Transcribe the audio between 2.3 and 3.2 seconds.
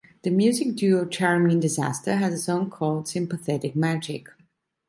a song called